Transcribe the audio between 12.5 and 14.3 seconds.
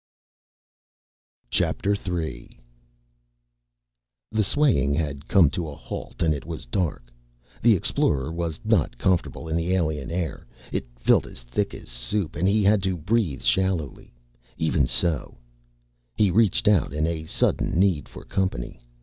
had to breathe shallowly.